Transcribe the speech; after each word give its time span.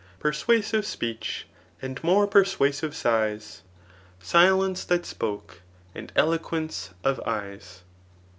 Persuasive 0.19 0.83
speech, 0.87 1.45
and 1.79 2.03
more 2.03 2.25
persuasive 2.25 2.95
sighs. 2.95 3.61
Silence 4.19 4.83
that 4.85 5.05
spoke, 5.05 5.61
and 5.93 6.11
eloquence 6.15 6.89
of 7.03 7.19
eyes. 7.23 7.83